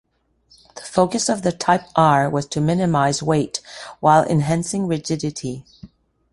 [0.73, 3.61] The focus of the Type R was to minimize weight
[3.99, 5.63] while enhancing rigidity.